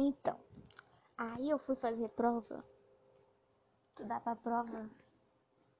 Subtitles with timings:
[0.00, 0.38] Então,
[1.16, 2.64] aí eu fui fazer prova,
[3.88, 4.88] estudar pra prova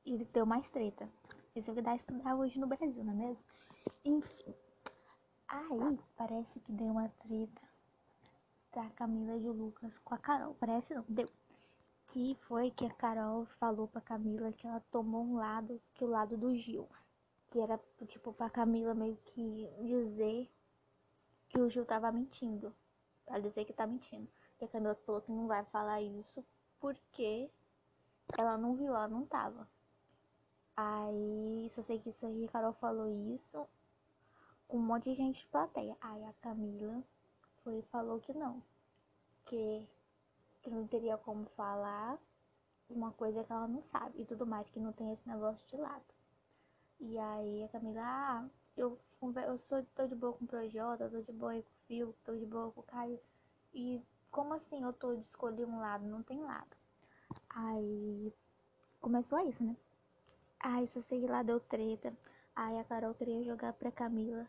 [0.05, 1.09] e deu mais treta.
[1.55, 3.45] Isso que dá estudar hoje no Brasil, não é mesmo?
[4.04, 4.57] Enfim,
[5.46, 7.62] aí parece que deu uma treta
[8.75, 10.57] da Camila de Lucas com a Carol.
[10.57, 11.27] Parece não, deu.
[12.09, 16.09] Que foi que a Carol falou pra Camila que ela tomou um lado, que o
[16.09, 16.89] lado do Gil.
[17.46, 17.79] Que era,
[18.09, 20.50] tipo, pra Camila meio que dizer
[21.50, 22.75] que o Gil tava mentindo.
[23.29, 24.27] Pra dizer que tá mentindo.
[24.59, 26.43] E a Camila falou que não vai falar isso
[26.81, 27.50] porque
[28.39, 29.69] ela não viu, ela não tava.
[30.75, 33.69] Aí, só sei que isso aí, a Carol falou isso
[34.67, 35.95] com um monte de gente de plateia.
[36.00, 37.03] Aí a Camila
[37.62, 38.62] foi e falou que não.
[39.45, 39.86] Que,
[40.62, 42.19] que não teria como falar
[42.89, 45.77] uma coisa que ela não sabe e tudo mais, que não tem esse negócio de
[45.77, 46.14] lado.
[47.00, 48.48] E aí a Camila, ah,
[48.81, 52.14] eu, eu sou, tô de boa com o Projota, tô de boa com o Fio,
[52.25, 53.19] tô de boa com o Caio.
[53.75, 56.06] E como assim eu tô de escolher um lado?
[56.06, 56.77] Não tem lado.
[57.50, 58.33] Aí
[59.00, 59.77] começou isso, né?
[60.61, 62.17] Aí só sei lá deu treta.
[62.55, 64.47] Aí a Carol queria jogar pra Camila.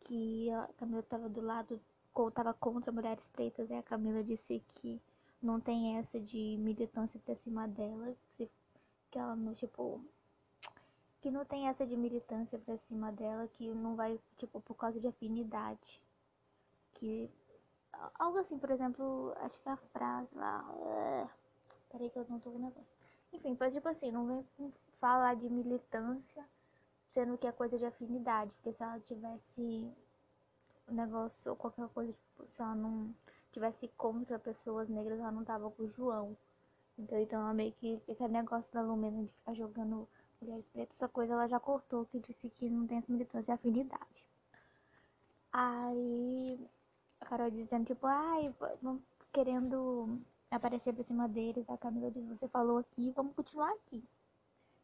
[0.00, 1.80] Que a Camila tava do lado,
[2.34, 3.70] tava contra mulheres pretas.
[3.70, 5.00] Aí a Camila disse que
[5.42, 8.14] não tem essa de militância pra cima dela.
[8.36, 8.50] Que
[9.18, 10.04] ela não, tipo.
[11.20, 13.48] Que não tem essa de militância pra cima dela.
[13.48, 16.00] Que não vai, tipo, por causa de afinidade.
[16.94, 17.30] Que
[18.18, 20.64] Algo assim, por exemplo, acho que a frase lá.
[20.70, 21.30] Uh,
[21.90, 22.86] peraí que eu não tô vendo negócio.
[23.32, 26.44] Enfim, mas tipo assim, não vem falar de militância,
[27.12, 28.52] sendo que é coisa de afinidade.
[28.54, 29.92] Porque se ela tivesse
[30.88, 33.14] um negócio ou qualquer coisa, tipo, se ela não
[33.52, 36.36] tivesse contra pessoas negras, ela não tava com o João.
[36.98, 38.00] Então, então ela meio que.
[38.10, 40.08] Aquele negócio da Lumena de ficar jogando
[40.40, 43.54] mulheres pretas, essa coisa ela já cortou, que disse que não tem essa militância e
[43.54, 44.26] afinidade.
[45.52, 46.68] Aí
[47.20, 48.54] a Carol dizendo, tipo, ai,
[49.32, 50.20] querendo
[50.50, 51.68] aparecer por cima deles.
[51.68, 54.04] A Camila disse, você falou aqui, vamos continuar aqui.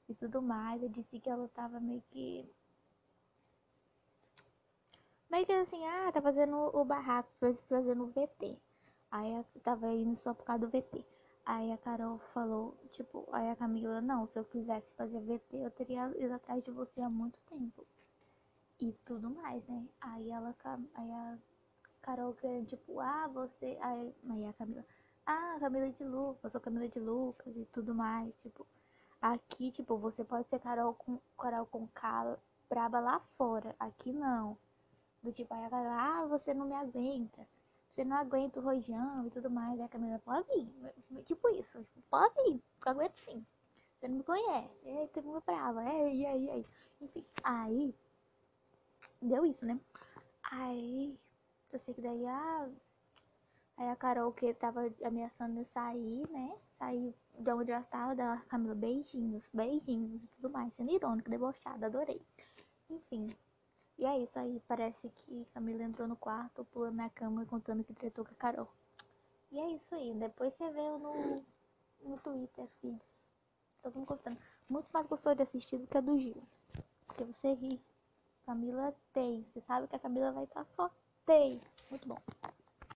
[0.08, 0.82] E tudo mais.
[0.82, 2.48] Eu disse que ela tava meio que.
[5.30, 7.30] Meio que assim, ah, tá fazendo o barraco,
[7.68, 8.58] fazendo o VT.
[9.10, 11.04] Aí eu tava indo só por causa do VT.
[11.44, 15.70] Aí a Carol falou, tipo, aí a Camila, não, se eu quisesse fazer VT, eu
[15.72, 17.84] teria ido atrás de você há muito tempo.
[18.80, 19.88] E tudo mais, né?
[20.00, 20.54] Aí ela,
[20.94, 21.38] aí a
[22.00, 23.76] Carol querendo, tipo, ah, você.
[23.80, 24.84] Aí, aí a Camila,
[25.26, 28.32] ah, Camila de Lucas, eu sou Camila de Lucas e tudo mais.
[28.38, 28.66] Tipo,
[29.20, 32.38] aqui, tipo, você pode ser Carol com Carol com K
[32.68, 33.74] braba lá fora.
[33.78, 34.56] Aqui não.
[35.22, 37.46] Do tipo, aí a Camila, ah, você não me aguenta.
[37.94, 39.78] Você não aguenta o rojão e tudo mais.
[39.78, 41.22] Aí a Camila, pode vir.
[41.24, 43.44] Tipo isso, tipo, pode vir, eu aguento sim.
[43.98, 44.88] Você não me conhece.
[44.88, 45.84] É, tem uma brava.
[45.84, 46.66] É, e aí, aí.
[47.00, 47.94] Enfim, aí.
[49.20, 49.78] Deu isso, né?
[50.42, 51.16] Aí
[51.72, 52.68] eu sei que daí a.
[53.76, 56.56] Aí a Carol que tava ameaçando sair, né?
[56.78, 60.74] Sair de onde ela estava, da Camila beijinhos, beijinhos e tudo mais.
[60.74, 62.20] Sendo irônica, debochada, adorei.
[62.90, 63.26] Enfim.
[64.02, 64.60] E é isso aí.
[64.66, 68.68] Parece que Camila entrou no quarto, pulando na cama, contando que tretou com a Carol.
[69.52, 70.12] E é isso aí.
[70.14, 71.44] Depois você vê no,
[72.00, 73.00] no Twitter, filhos.
[73.80, 74.38] Todo mundo contando.
[74.68, 76.42] Muito mais gostou de assistir do que a do Gil.
[77.06, 77.80] Porque você ri.
[78.44, 79.40] Camila tem.
[79.44, 80.90] Você sabe que a Camila vai estar só
[81.24, 81.60] tem.
[81.88, 82.18] Muito bom.